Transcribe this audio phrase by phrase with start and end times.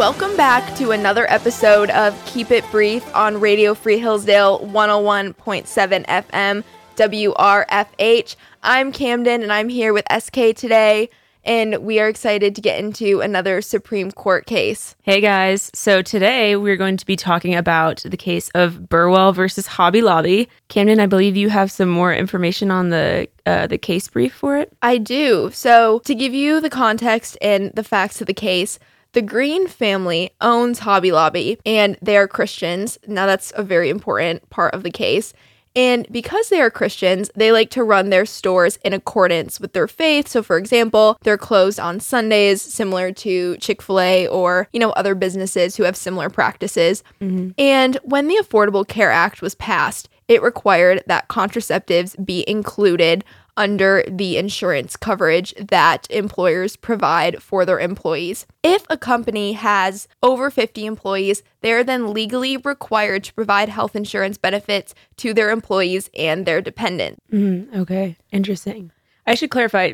[0.00, 6.64] Welcome back to another episode of Keep It Brief on Radio Free Hillsdale 101.7 FM
[6.96, 8.36] WRFH.
[8.62, 11.10] I'm Camden and I'm here with SK today,
[11.44, 14.96] and we are excited to get into another Supreme Court case.
[15.02, 19.66] Hey guys, so today we're going to be talking about the case of Burwell versus
[19.66, 20.48] Hobby Lobby.
[20.68, 24.56] Camden, I believe you have some more information on the uh, the case brief for
[24.56, 24.72] it.
[24.80, 25.50] I do.
[25.52, 28.78] So, to give you the context and the facts of the case,
[29.12, 32.98] the Green family owns Hobby Lobby and they are Christians.
[33.06, 35.32] Now, that's a very important part of the case.
[35.76, 39.86] And because they are Christians, they like to run their stores in accordance with their
[39.86, 40.26] faith.
[40.26, 44.90] So, for example, they're closed on Sundays, similar to Chick fil A or, you know,
[44.90, 47.04] other businesses who have similar practices.
[47.20, 47.50] Mm-hmm.
[47.56, 53.24] And when the Affordable Care Act was passed, it required that contraceptives be included
[53.60, 58.46] under the insurance coverage that employers provide for their employees.
[58.62, 64.38] If a company has over 50 employees, they're then legally required to provide health insurance
[64.38, 67.20] benefits to their employees and their dependents.
[67.30, 68.92] Mm, okay, interesting.
[69.26, 69.92] I should clarify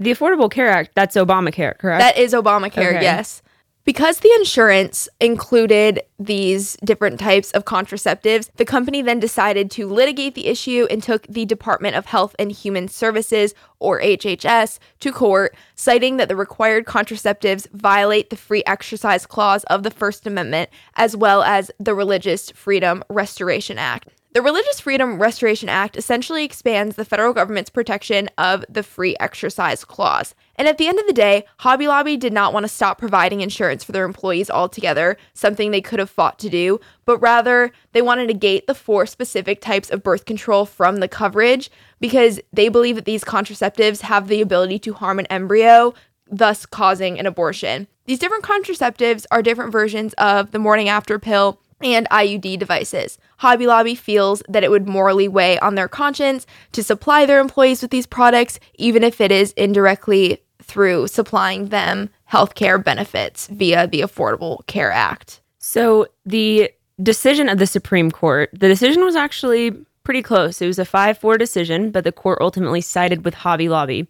[0.00, 2.00] the Affordable Care Act, that's Obamacare, correct?
[2.00, 3.02] That is Obamacare, Okay.
[3.02, 3.40] yes.
[3.84, 10.34] Because the insurance included these different types of contraceptives, the company then decided to litigate
[10.34, 15.54] the issue and took the Department of Health and Human Services, or HHS, to court,
[15.74, 21.14] citing that the required contraceptives violate the free exercise clause of the First Amendment, as
[21.14, 24.08] well as the Religious Freedom Restoration Act.
[24.32, 29.84] The Religious Freedom Restoration Act essentially expands the federal government's protection of the free exercise
[29.84, 30.34] clause.
[30.56, 33.40] And at the end of the day, Hobby Lobby did not want to stop providing
[33.40, 38.02] insurance for their employees altogether, something they could have fought to do, but rather they
[38.02, 42.68] wanted to gate the four specific types of birth control from the coverage because they
[42.68, 45.94] believe that these contraceptives have the ability to harm an embryo,
[46.30, 47.86] thus causing an abortion.
[48.06, 53.18] These different contraceptives are different versions of the morning after pill and IUD devices.
[53.38, 57.82] Hobby Lobby feels that it would morally weigh on their conscience to supply their employees
[57.82, 64.00] with these products, even if it is indirectly through supplying them healthcare benefits via the
[64.00, 65.40] Affordable Care Act.
[65.58, 66.70] so the
[67.02, 69.72] decision of the Supreme Court, the decision was actually
[70.04, 70.60] pretty close.
[70.62, 74.06] It was a 5 4 decision, but the court ultimately sided with Hobby Lobby.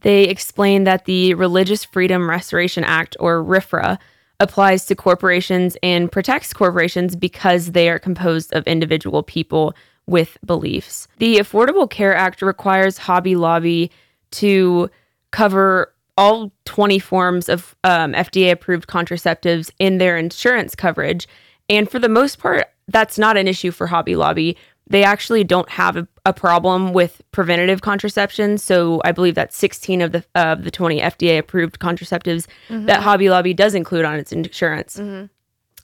[0.00, 3.98] They explained that the Religious Freedom Restoration Act, or RFRA,
[4.40, 9.74] applies to corporations and protects corporations because they are composed of individual people
[10.06, 11.06] with beliefs.
[11.18, 13.90] The Affordable Care Act requires Hobby Lobby
[14.32, 14.90] to
[15.32, 21.26] cover all 20 forms of um, FDA approved contraceptives in their insurance coverage.
[21.68, 24.56] And for the most part, that's not an issue for Hobby Lobby.
[24.88, 28.58] They actually don't have a, a problem with preventative contraception.
[28.58, 32.46] So I believe that's 16 of the of the 20 FDA approved contraceptives
[32.86, 34.98] that Hobby Lobby does include on its insurance.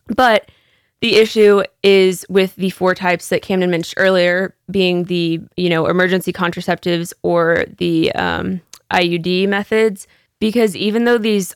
[0.09, 0.51] But
[1.01, 5.87] the issue is with the four types that Camden mentioned earlier, being the you know
[5.87, 8.61] emergency contraceptives or the um,
[8.93, 10.07] IUD methods,
[10.41, 11.55] because even though these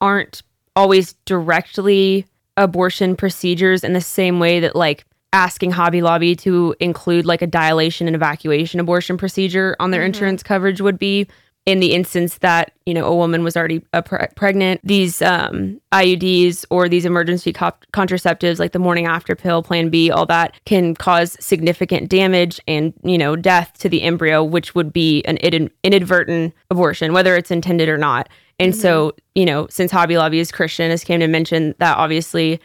[0.00, 0.42] aren't
[0.76, 7.26] always directly abortion procedures in the same way that like asking Hobby Lobby to include
[7.26, 10.06] like a dilation and evacuation abortion procedure on their mm-hmm.
[10.06, 11.26] insurance coverage would be
[11.66, 15.80] in the instance that you know a woman was already uh, pre- pregnant these um,
[15.92, 20.54] iuds or these emergency co- contraceptives like the morning after pill plan b all that
[20.66, 25.36] can cause significant damage and you know death to the embryo which would be an
[25.38, 28.28] in- inadvertent abortion whether it's intended or not.
[28.60, 32.60] And so you know since hobby lobby is christian as camden mentioned that obviously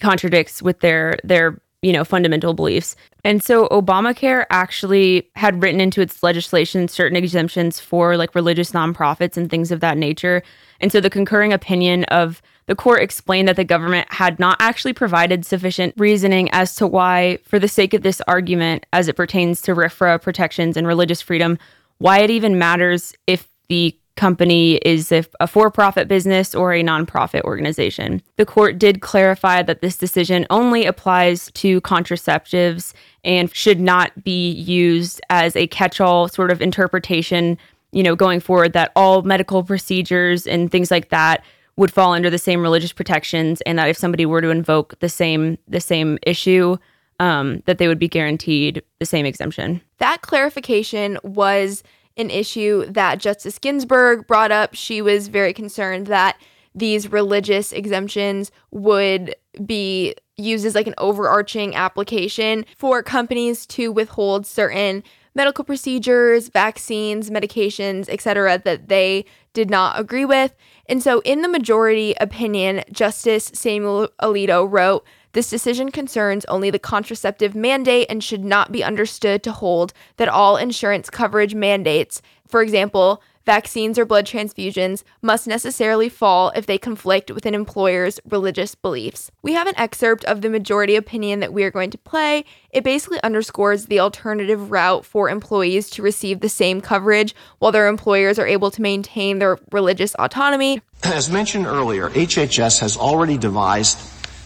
[0.00, 6.00] contradicts with their their you know fundamental beliefs and so obamacare actually had written into
[6.00, 10.42] its legislation certain exemptions for like religious nonprofits and things of that nature.
[10.80, 14.92] And so the concurring opinion of the court explained that the government had not actually
[14.92, 19.62] provided sufficient reasoning as to why for the sake of this argument as it pertains
[19.62, 21.58] to RFRA protections and religious freedom
[21.98, 26.82] why it even matters if the company is a, a for profit business or a
[26.82, 28.20] nonprofit organization.
[28.36, 32.92] The court did clarify that this decision only applies to contraceptives
[33.24, 37.56] and should not be used as a catch all sort of interpretation,
[37.92, 41.44] you know, going forward, that all medical procedures and things like that
[41.76, 45.08] would fall under the same religious protections and that if somebody were to invoke the
[45.08, 46.76] same the same issue
[47.20, 51.84] um, that they would be guaranteed the same exemption That clarification was
[52.18, 54.74] an issue that Justice Ginsburg brought up.
[54.74, 56.36] She was very concerned that
[56.74, 59.34] these religious exemptions would
[59.64, 65.02] be used as like an overarching application for companies to withhold certain
[65.34, 70.54] medical procedures, vaccines, medications, etc., that they did not agree with.
[70.88, 76.78] And so, in the majority opinion, Justice Samuel Alito wrote, this decision concerns only the
[76.78, 82.62] contraceptive mandate and should not be understood to hold that all insurance coverage mandates, for
[82.62, 88.74] example, vaccines or blood transfusions, must necessarily fall if they conflict with an employer's religious
[88.74, 89.30] beliefs.
[89.40, 92.44] We have an excerpt of the majority opinion that we are going to play.
[92.70, 97.88] It basically underscores the alternative route for employees to receive the same coverage while their
[97.88, 100.82] employers are able to maintain their religious autonomy.
[101.02, 103.98] As mentioned earlier, HHS has already devised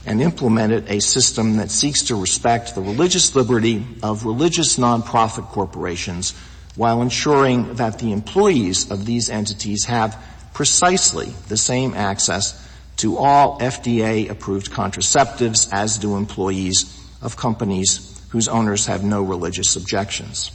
[0.06, 6.34] and implemented a system that seeks to respect the religious liberty of religious nonprofit corporations
[6.74, 10.16] while ensuring that the employees of these entities have
[10.54, 12.58] precisely the same access
[12.96, 19.76] to all FDA approved contraceptives as do employees of companies whose owners have no religious
[19.76, 20.50] objections.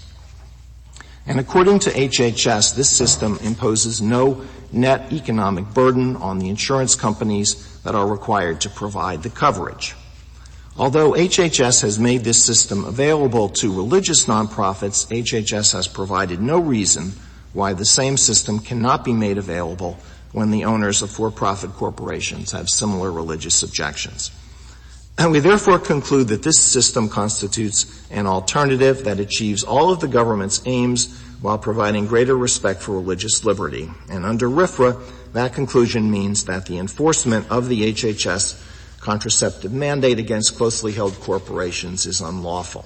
[1.27, 7.81] And according to HHS, this system imposes no net economic burden on the insurance companies
[7.81, 9.94] that are required to provide the coverage.
[10.77, 17.13] Although HHS has made this system available to religious nonprofits, HHS has provided no reason
[17.51, 19.97] why the same system cannot be made available
[20.31, 24.31] when the owners of for-profit corporations have similar religious objections.
[25.19, 30.08] And we therefore conclude that this system constitutes an alternative that achieves all of the
[30.08, 33.90] government's aims while providing greater respect for religious liberty.
[34.10, 35.02] And under RFRA,
[35.34, 38.64] that conclusion means that the enforcement of the HHS
[39.00, 42.86] contraceptive mandate against closely held corporations is unlawful.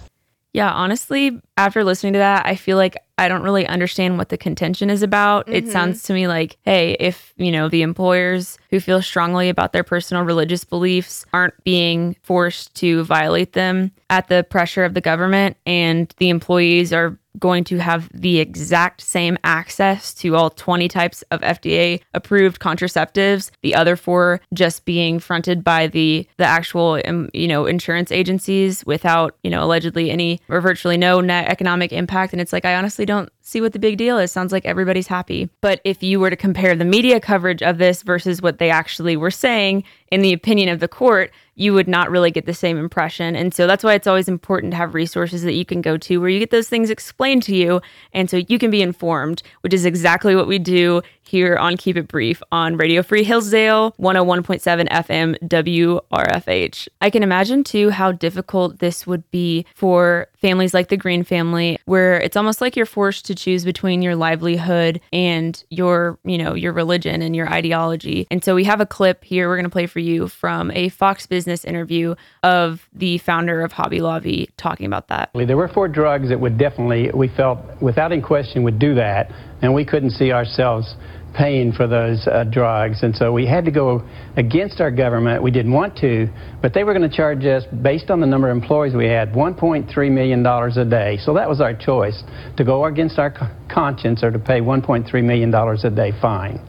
[0.53, 4.37] Yeah, honestly, after listening to that, I feel like I don't really understand what the
[4.37, 5.45] contention is about.
[5.45, 5.55] Mm-hmm.
[5.55, 9.73] It sounds to me like, hey, if, you know, the employers who feel strongly about
[9.73, 15.01] their personal religious beliefs aren't being forced to violate them at the pressure of the
[15.01, 20.87] government and the employees are going to have the exact same access to all 20
[20.87, 23.51] types of FDA approved contraceptives.
[23.61, 28.85] The other four just being fronted by the the actual um, you know insurance agencies
[28.85, 32.33] without you know allegedly any or virtually no net economic impact.
[32.33, 35.07] And it's like I honestly don't see what the big deal is sounds like everybody's
[35.07, 38.69] happy but if you were to compare the media coverage of this versus what they
[38.69, 41.31] actually were saying in the opinion of the court
[41.61, 43.35] you would not really get the same impression.
[43.35, 46.17] And so that's why it's always important to have resources that you can go to
[46.17, 47.81] where you get those things explained to you
[48.13, 51.95] and so you can be informed, which is exactly what we do here on Keep
[51.95, 56.89] It Brief on Radio Free Hillsdale 101.7 FM WRFH.
[56.99, 61.79] I can imagine too how difficult this would be for families like the Green family
[61.85, 66.53] where it's almost like you're forced to choose between your livelihood and your, you know,
[66.53, 68.27] your religion and your ideology.
[68.29, 70.89] And so we have a clip here we're going to play for you from a
[70.89, 72.13] Fox Business interview
[72.43, 75.29] of the founder of Hobby Lobby talking about that.
[75.33, 79.31] There were four drugs that would definitely, we felt without in question would do that,
[79.61, 80.95] and we couldn't see ourselves
[81.33, 83.03] paying for those uh, drugs.
[83.03, 84.07] And so we had to go
[84.37, 85.41] against our government.
[85.41, 86.27] We didn't want to,
[86.61, 89.31] but they were going to charge us, based on the number of employees we had,
[89.33, 91.17] $1.3 million a day.
[91.23, 92.23] So that was our choice,
[92.57, 93.33] to go against our
[93.69, 96.59] conscience or to pay $1.3 million a day fine.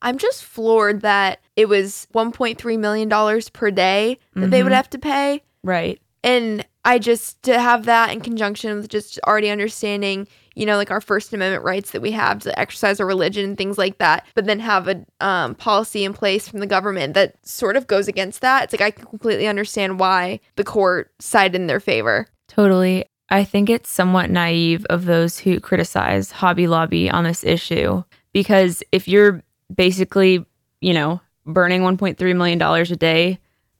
[0.00, 4.50] I'm just floored that it was $1.3 million per day that mm-hmm.
[4.50, 4.76] they would mm-hmm.
[4.76, 5.42] have to pay.
[5.64, 6.00] Right.
[6.22, 10.90] And I just, to have that in conjunction with just already understanding you know, like
[10.90, 14.26] our First Amendment rights that we have to exercise our religion and things like that,
[14.34, 18.08] but then have a um, policy in place from the government that sort of goes
[18.08, 18.64] against that.
[18.64, 22.26] It's like I can completely understand why the court sided in their favor.
[22.48, 23.04] Totally.
[23.30, 28.82] I think it's somewhat naive of those who criticize Hobby Lobby on this issue because
[28.90, 30.44] if you're basically,
[30.80, 33.38] you know, burning 1.3 million dollars a day,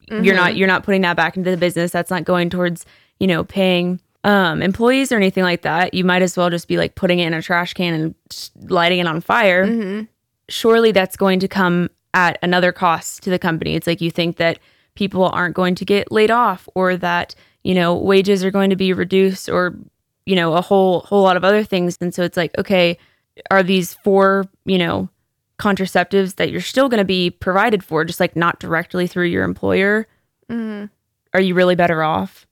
[0.08, 0.22] mm-hmm.
[0.22, 1.90] you're not you're not putting that back into the business.
[1.90, 2.86] That's not going towards,
[3.18, 6.76] you know, paying um, employees or anything like that, you might as well just be
[6.76, 8.14] like putting it in a trash can and
[8.70, 9.66] lighting it on fire.
[9.66, 10.04] Mm-hmm.
[10.50, 13.74] Surely that's going to come at another cost to the company.
[13.74, 14.58] It's like you think that
[14.96, 18.76] people aren't going to get laid off or that, you know, wages are going to
[18.76, 19.74] be reduced or,
[20.26, 21.96] you know, a whole whole lot of other things.
[21.98, 22.98] And so it's like, okay,
[23.50, 25.08] are these four, you know,
[25.58, 29.44] contraceptives that you're still going to be provided for, just like not directly through your
[29.44, 30.06] employer?
[30.50, 30.86] Mm-hmm.
[31.32, 32.46] Are you really better off?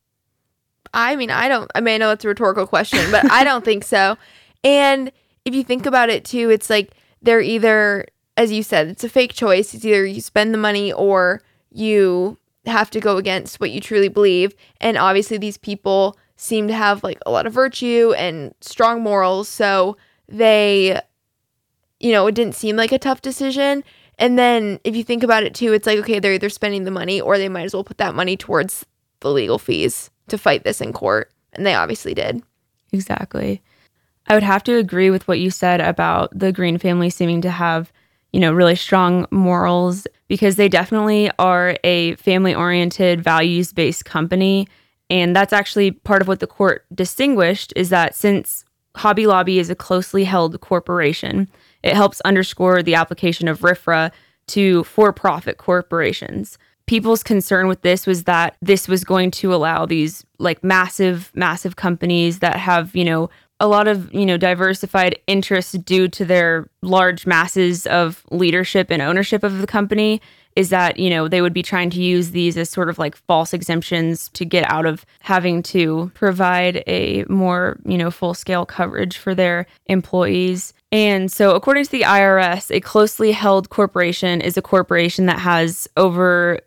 [0.97, 3.65] I mean, I don't, I mean, I know it's a rhetorical question, but I don't
[3.65, 4.17] think so.
[4.65, 5.13] And
[5.45, 8.07] if you think about it too, it's like they're either,
[8.39, 9.75] as you said, it's a fake choice.
[9.75, 14.09] It's either you spend the money or you have to go against what you truly
[14.09, 14.55] believe.
[14.81, 19.51] And obviously, these people seem to have like a lot of virtue and strong morals.
[19.51, 19.99] So
[20.29, 20.99] they,
[22.01, 23.85] you know, it didn't seem like a tough decision.
[24.19, 26.91] And then if you think about it too, it's like, okay, they're either spending the
[26.91, 28.87] money or they might as well put that money towards
[29.21, 31.31] the legal fees to fight this in court.
[31.53, 32.43] And they obviously did.
[32.93, 33.63] Exactly.
[34.29, 37.51] I would have to agree with what you said about the Green family seeming to
[37.51, 37.93] have,
[38.33, 44.69] you know, really strong morals because they definitely are a family oriented, values based company.
[45.09, 48.65] And that's actually part of what the court distinguished is that since
[48.97, 51.49] Hobby Lobby is a closely held corporation,
[51.83, 54.11] it helps underscore the application of RFRA
[54.49, 56.59] to for profit corporations.
[56.87, 61.77] People's concern with this was that this was going to allow these like massive, massive
[61.77, 63.29] companies that have, you know,
[63.59, 69.01] a lot of, you know, diversified interests due to their large masses of leadership and
[69.01, 70.21] ownership of the company
[70.57, 73.15] is that, you know, they would be trying to use these as sort of like
[73.15, 78.65] false exemptions to get out of having to provide a more, you know, full scale
[78.65, 80.73] coverage for their employees.
[80.93, 85.89] And so, according to the IRS, a closely held corporation is a corporation that has
[85.97, 86.61] over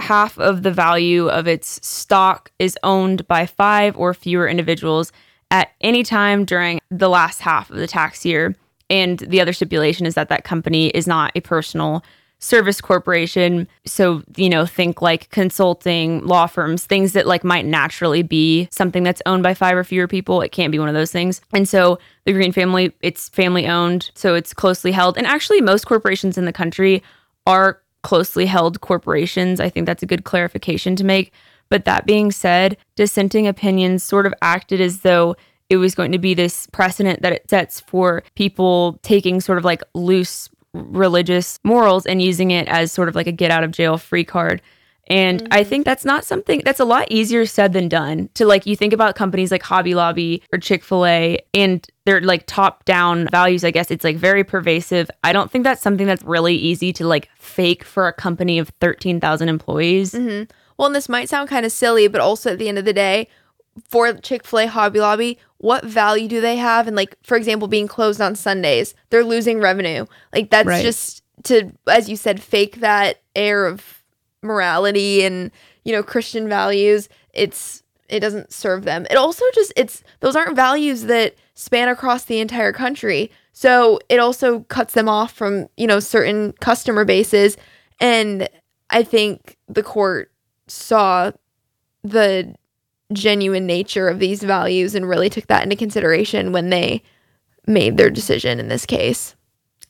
[0.00, 5.12] half of the value of its stock is owned by five or fewer individuals
[5.50, 8.54] at any time during the last half of the tax year.
[8.90, 12.04] And the other stipulation is that that company is not a personal
[12.38, 13.66] service corporation.
[13.86, 19.02] So, you know, think like consulting, law firms, things that like might naturally be something
[19.02, 20.42] that's owned by five or fewer people.
[20.42, 21.40] It can't be one of those things.
[21.54, 25.16] And so the Green family, it's family owned, so it's closely held.
[25.16, 27.02] And actually, most corporations in the country
[27.46, 29.58] are closely held corporations.
[29.58, 31.32] I think that's a good clarification to make.
[31.68, 35.34] But that being said, dissenting opinions sort of acted as though
[35.70, 39.64] it was going to be this precedent that it sets for people taking sort of
[39.64, 43.70] like loose religious morals and using it as sort of like a get out of
[43.70, 44.60] jail free card.
[45.08, 45.52] And mm-hmm.
[45.52, 48.30] I think that's not something that's a lot easier said than done.
[48.34, 52.20] To like, you think about companies like Hobby Lobby or Chick fil A and their
[52.20, 55.10] like top down values, I guess it's like very pervasive.
[55.22, 58.70] I don't think that's something that's really easy to like fake for a company of
[58.80, 60.12] 13,000 employees.
[60.12, 60.50] Mm-hmm.
[60.76, 62.92] Well, and this might sound kind of silly, but also at the end of the
[62.92, 63.28] day,
[63.88, 66.86] for Chick fil A Hobby Lobby, what value do they have?
[66.86, 70.06] And, like, for example, being closed on Sundays, they're losing revenue.
[70.32, 70.82] Like, that's right.
[70.82, 74.03] just to, as you said, fake that air of
[74.44, 75.50] morality and,
[75.84, 77.08] you know, Christian values.
[77.32, 79.06] It's, it doesn't serve them.
[79.10, 83.30] It also just, it's, those aren't values that span across the entire country.
[83.52, 87.56] So it also cuts them off from, you know, certain customer bases.
[88.00, 88.48] And
[88.90, 90.30] I think the court
[90.66, 91.32] saw
[92.02, 92.54] the
[93.12, 97.02] genuine nature of these values and really took that into consideration when they
[97.66, 99.36] made their decision in this case.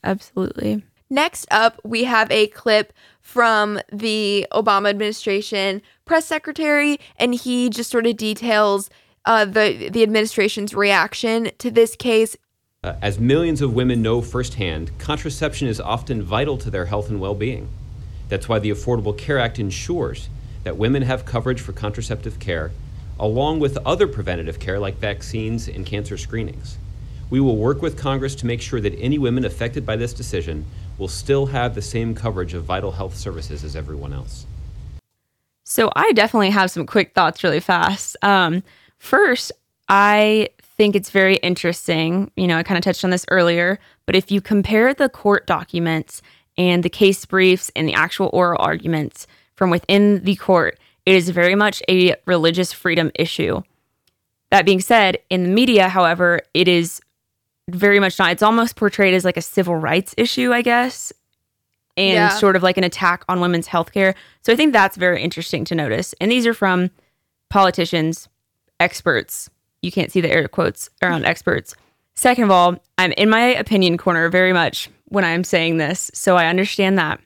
[0.02, 0.84] Absolutely.
[1.10, 7.90] Next up, we have a clip from the Obama administration press secretary, and he just
[7.90, 8.90] sort of details
[9.26, 12.36] uh, the the administration's reaction to this case.
[12.82, 17.20] Uh, as millions of women know firsthand, contraception is often vital to their health and
[17.20, 17.68] well-being.
[18.28, 20.28] That's why the Affordable Care Act ensures
[20.64, 22.72] that women have coverage for contraceptive care
[23.18, 26.78] along with other preventative care like vaccines and cancer screenings.
[27.30, 30.64] We will work with Congress to make sure that any women affected by this decision
[30.98, 34.46] will still have the same coverage of vital health services as everyone else.
[35.64, 38.16] So, I definitely have some quick thoughts really fast.
[38.22, 38.62] Um,
[38.98, 39.50] first,
[39.88, 42.30] I think it's very interesting.
[42.36, 45.46] You know, I kind of touched on this earlier, but if you compare the court
[45.46, 46.20] documents
[46.56, 51.30] and the case briefs and the actual oral arguments from within the court, it is
[51.30, 53.62] very much a religious freedom issue.
[54.50, 57.00] That being said, in the media, however, it is
[57.68, 58.32] very much not.
[58.32, 61.12] It's almost portrayed as like a civil rights issue, I guess,
[61.96, 62.28] and yeah.
[62.30, 64.14] sort of like an attack on women's health care.
[64.42, 66.14] So I think that's very interesting to notice.
[66.20, 66.90] And these are from
[67.48, 68.28] politicians,
[68.80, 69.48] experts.
[69.82, 71.74] You can't see the air quotes around experts.
[72.14, 76.10] Second of all, I'm in my opinion corner very much when I'm saying this.
[76.14, 77.20] So I understand that.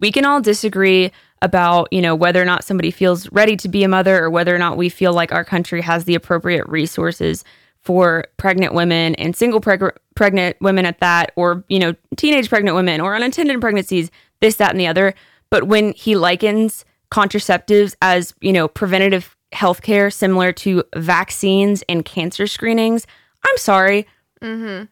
[0.00, 3.84] We can all disagree about, you know, whether or not somebody feels ready to be
[3.84, 7.44] a mother or whether or not we feel like our country has the appropriate resources
[7.82, 12.76] for pregnant women and single preg- pregnant women at that, or, you know, teenage pregnant
[12.76, 14.10] women or unintended pregnancies,
[14.40, 15.14] this, that, and the other.
[15.50, 22.04] But when he likens contraceptives as, you know, preventative health care similar to vaccines and
[22.04, 23.06] cancer screenings,
[23.44, 24.06] I'm sorry.
[24.40, 24.84] Mm-hmm.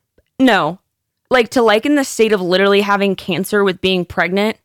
[0.45, 0.81] No.
[1.31, 4.57] Like to liken the state of literally having cancer with being pregnant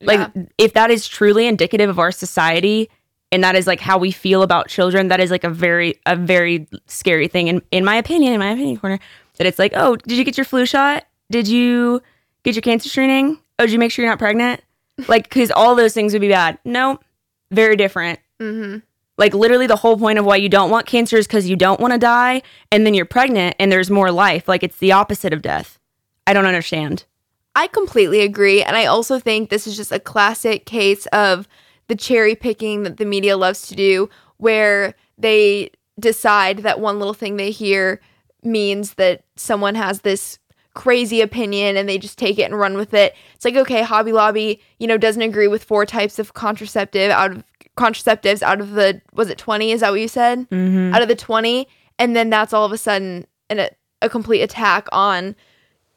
[0.00, 0.42] like yeah.
[0.58, 2.90] if that is truly indicative of our society
[3.30, 6.16] and that is like how we feel about children, that is like a very a
[6.16, 8.98] very scary thing in in my opinion, in my opinion corner,
[9.36, 11.04] that it's like, "Oh, did you get your flu shot?
[11.30, 12.02] Did you
[12.42, 13.38] get your cancer screening?
[13.58, 14.62] Oh, did you make sure you're not pregnant?"
[15.06, 16.58] like cuz all those things would be bad.
[16.64, 16.98] No,
[17.52, 18.18] very different.
[18.40, 18.78] hmm
[19.16, 21.78] Like literally the whole point of why you don't want cancer is cuz you don't
[21.80, 22.42] want to die
[22.72, 24.48] and then you're pregnant and there's more life.
[24.48, 25.78] Like it's the opposite of death.
[26.26, 27.04] I don't understand.
[27.54, 28.62] I completely agree.
[28.62, 31.46] And I also think this is just a classic case of
[31.88, 37.14] the cherry picking that the media loves to do, where they decide that one little
[37.14, 38.00] thing they hear
[38.42, 40.38] means that someone has this
[40.74, 43.14] crazy opinion and they just take it and run with it.
[43.34, 47.32] It's like, okay, Hobby Lobby, you know, doesn't agree with four types of contraceptive out
[47.32, 47.44] of
[47.76, 50.92] contraceptives out of the was it 20 is that what you said Mm-hmm.
[50.92, 51.68] out of the 20
[52.00, 53.70] and then that's all of a sudden an, a,
[54.02, 55.36] a complete attack on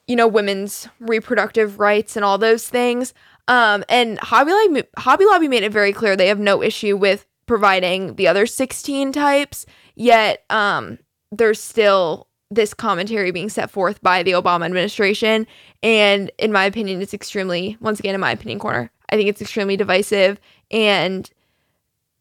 [0.05, 3.15] you know women's reproductive rights and all those things
[3.48, 7.25] um and hobby lobby hobby lobby made it very clear they have no issue with
[7.45, 10.98] providing the other 16 types yet um
[11.31, 15.48] there's still this commentary being set forth by the Obama administration
[15.81, 19.41] and in my opinion it's extremely once again in my opinion corner I think it's
[19.41, 20.39] extremely divisive
[20.71, 21.29] and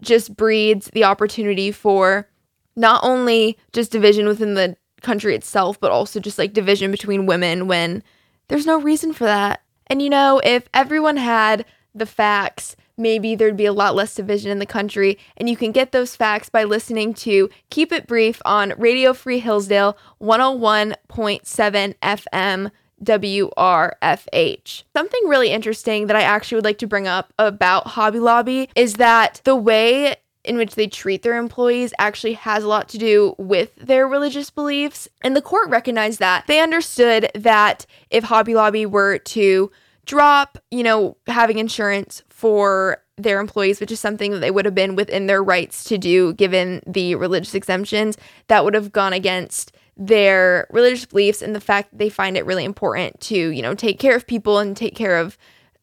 [0.02, 2.28] just breeds the opportunity for
[2.76, 7.66] not only just division within the country itself, but also just like division between women
[7.66, 8.02] when
[8.48, 9.62] there's no reason for that.
[9.90, 14.52] And you know, if everyone had the facts, maybe there'd be a lot less division
[14.52, 15.18] in the country.
[15.36, 19.40] And you can get those facts by listening to Keep It Brief on Radio Free
[19.40, 22.70] Hillsdale 101.7 FM.
[23.02, 24.82] WRFH.
[24.94, 28.96] Something really interesting that I actually would like to bring up about Hobby Lobby is
[28.96, 30.16] that the way
[30.50, 34.50] in which they treat their employees actually has a lot to do with their religious
[34.50, 35.08] beliefs.
[35.22, 36.44] And the court recognized that.
[36.48, 39.70] They understood that if Hobby Lobby were to
[40.06, 44.74] drop, you know, having insurance for their employees, which is something that they would have
[44.74, 49.70] been within their rights to do given the religious exemptions, that would have gone against
[49.96, 53.76] their religious beliefs and the fact that they find it really important to, you know,
[53.76, 55.38] take care of people and take care of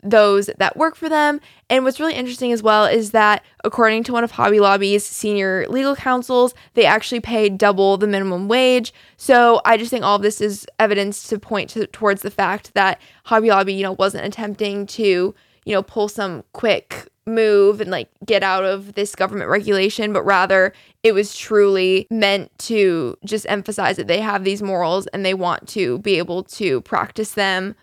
[0.09, 1.39] those that work for them.
[1.69, 5.65] And what's really interesting as well is that according to one of Hobby Lobby's senior
[5.69, 8.93] legal counsels, they actually pay double the minimum wage.
[9.17, 12.73] So I just think all of this is evidence to point to, towards the fact
[12.73, 15.35] that Hobby Lobby, you know, wasn't attempting to,
[15.65, 20.23] you know, pull some quick move and like get out of this government regulation, but
[20.23, 20.73] rather
[21.03, 25.67] it was truly meant to just emphasize that they have these morals and they want
[25.67, 27.75] to be able to practice them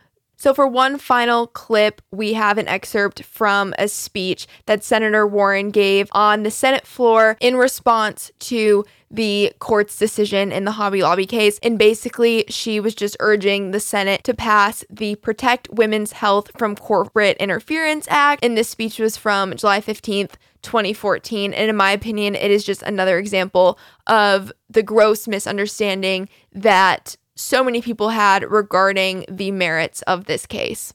[0.45, 5.71] so, for one final clip, we have an excerpt from a speech that Senator Warren
[5.71, 11.25] gave on the Senate floor in response to the court's decision in the Hobby Lobby
[11.25, 11.59] case.
[11.63, 16.77] And basically, she was just urging the Senate to pass the Protect Women's Health from
[16.77, 18.45] Corporate Interference Act.
[18.45, 20.33] And this speech was from July 15th.
[20.61, 21.53] 2014.
[21.53, 27.65] And in my opinion, it is just another example of the gross misunderstanding that so
[27.65, 30.95] many people had regarding the merits of this case.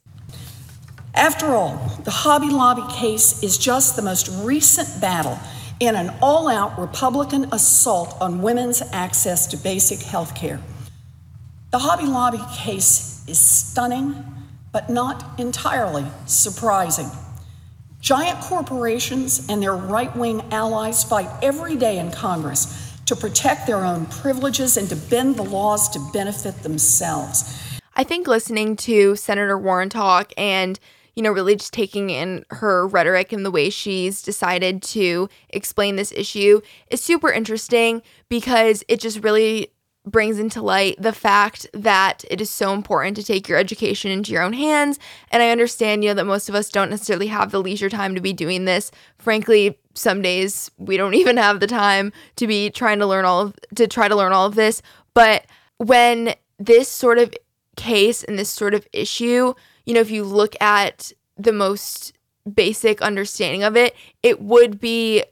[1.14, 5.38] After all, the Hobby Lobby case is just the most recent battle
[5.80, 10.60] in an all out Republican assault on women's access to basic health care.
[11.72, 14.24] The Hobby Lobby case is stunning,
[14.72, 17.10] but not entirely surprising.
[18.02, 23.84] Giant corporations and their right wing allies fight every day in Congress to protect their
[23.84, 27.60] own privileges and to bend the laws to benefit themselves.
[27.96, 30.80] I think listening to Senator Warren talk and
[31.16, 35.98] you know, really just taking in her rhetoric and the way she's decided to explain
[35.98, 39.68] this issue is super interesting because it just really
[40.06, 44.32] brings into light the fact that it is so important to take your education into
[44.32, 44.98] your own hands.
[45.30, 48.16] And I understand, you know, that most of us don't necessarily have the leisure time
[48.16, 48.92] to be doing this.
[49.18, 53.42] Frankly, some days we don't even have the time to be trying to learn all
[53.42, 54.82] of to try to learn all of this.
[55.14, 55.46] But
[55.78, 57.34] when this sort of
[57.76, 59.54] case and this sort of issue,
[59.86, 62.14] you know, if you look at the most
[62.54, 65.24] basic understanding of it, it would be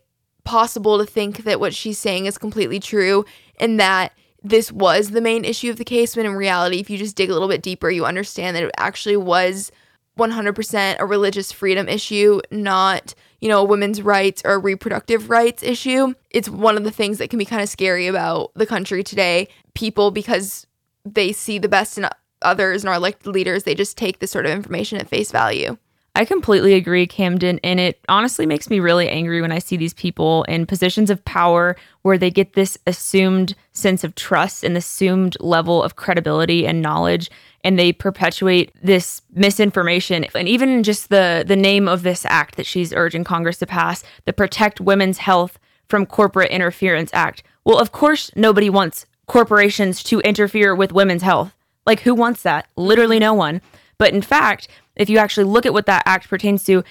[0.43, 3.25] possible to think that what she's saying is completely true
[3.59, 6.97] and that this was the main issue of the case when in reality if you
[6.97, 9.73] just dig a little bit deeper you understand that it actually was
[10.17, 16.13] 100% a religious freedom issue not you know a women's rights or reproductive rights issue
[16.31, 19.47] it's one of the things that can be kind of scary about the country today
[19.73, 20.65] people because
[21.05, 22.07] they see the best in
[22.41, 25.77] others and our elected leaders they just take this sort of information at face value
[26.17, 27.59] I completely agree, Camden.
[27.63, 31.23] And it honestly makes me really angry when I see these people in positions of
[31.25, 36.81] power where they get this assumed sense of trust and assumed level of credibility and
[36.81, 37.29] knowledge.
[37.67, 40.25] And they perpetuate this misinformation.
[40.33, 44.05] And even just the, the name of this act that she's urging Congress to pass,
[44.23, 47.43] the Protect Women's Health from Corporate Interference Act.
[47.65, 51.53] Well, of course, nobody wants corporations to interfere with women's health.
[51.85, 52.67] Like, who wants that?
[52.77, 53.59] Literally no one.
[53.97, 56.85] But in fact, if you actually look at what that act pertains to,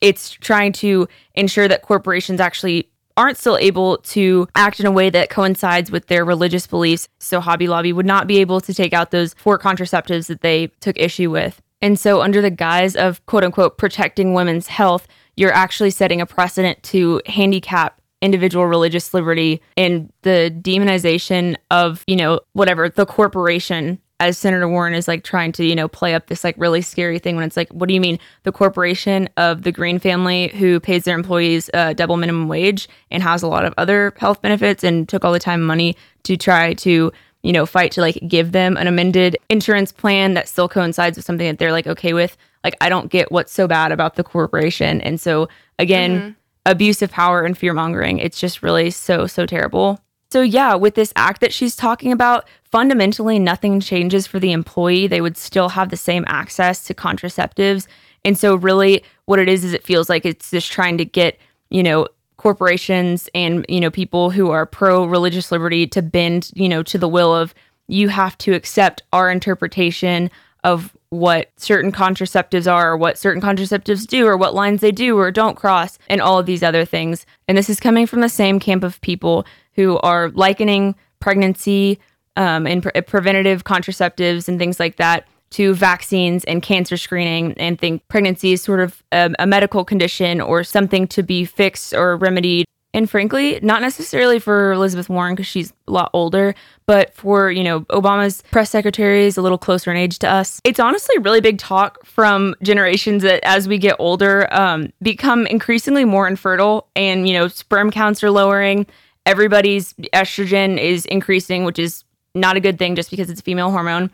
[0.00, 5.10] it's trying to ensure that corporations actually aren't still able to act in a way
[5.10, 7.08] that coincides with their religious beliefs.
[7.18, 10.68] So Hobby Lobby would not be able to take out those four contraceptives that they
[10.80, 11.60] took issue with.
[11.82, 16.26] And so, under the guise of quote unquote protecting women's health, you're actually setting a
[16.26, 24.00] precedent to handicap individual religious liberty and the demonization of, you know, whatever, the corporation
[24.18, 27.18] as Senator Warren is like trying to, you know, play up this like really scary
[27.18, 28.18] thing when it's like, what do you mean?
[28.44, 33.22] The corporation of the Green family who pays their employees a double minimum wage and
[33.22, 36.36] has a lot of other health benefits and took all the time and money to
[36.36, 40.68] try to, you know, fight to like give them an amended insurance plan that still
[40.68, 42.38] coincides with something that they're like okay with.
[42.64, 45.00] Like, I don't get what's so bad about the corporation.
[45.02, 45.48] And so,
[45.78, 46.30] again, mm-hmm.
[46.64, 50.00] abuse of power and fear mongering, it's just really so, so terrible.
[50.32, 55.06] So, yeah, with this act that she's talking about, fundamentally nothing changes for the employee.
[55.06, 57.86] They would still have the same access to contraceptives.
[58.22, 61.38] And so, really, what it is is it feels like it's just trying to get,
[61.70, 66.68] you know, corporations and, you know, people who are pro religious liberty to bend, you
[66.68, 67.54] know, to the will of
[67.88, 70.30] you have to accept our interpretation
[70.62, 75.18] of what certain contraceptives are, or what certain contraceptives do, or what lines they do
[75.18, 77.24] or don't cross, and all of these other things.
[77.48, 81.98] And this is coming from the same camp of people who are likening pregnancy
[82.36, 87.78] um, and pre- preventative contraceptives and things like that to vaccines and cancer screening and
[87.78, 92.16] think pregnancy is sort of a, a medical condition or something to be fixed or
[92.16, 96.54] remedied and frankly, not necessarily for Elizabeth Warren because she's a lot older,
[96.86, 100.62] but for, you know, Obama's press secretaries a little closer in age to us.
[100.64, 106.06] It's honestly really big talk from generations that as we get older, um, become increasingly
[106.06, 108.86] more infertile and, you know, sperm counts are lowering.
[109.26, 112.02] Everybody's estrogen is increasing, which is
[112.36, 114.10] not a good thing just because it's a female hormone.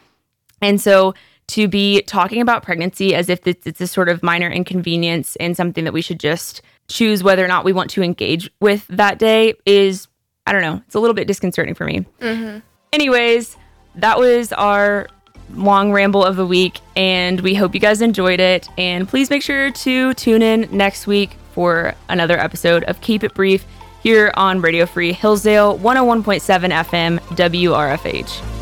[0.61, 1.15] And so
[1.49, 5.57] to be talking about pregnancy as if it's, it's a sort of minor inconvenience and
[5.57, 9.19] something that we should just choose whether or not we want to engage with that
[9.19, 10.09] day is,
[10.47, 12.07] I don't know, it's a little bit disconcerting for me.
[12.21, 12.59] Mm-hmm.
[12.93, 13.57] Anyways,
[13.97, 15.09] that was our
[15.55, 18.69] long ramble of the week, and we hope you guys enjoyed it.
[18.79, 23.35] And please make sure to tune in next week for another episode of Keep It
[23.35, 23.65] Brief
[24.03, 26.41] here on Radio Free Hillsdale 101.7
[26.85, 28.62] FM WRFH.